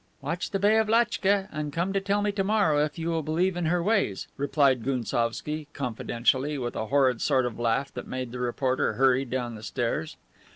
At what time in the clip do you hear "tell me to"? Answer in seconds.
2.01-2.43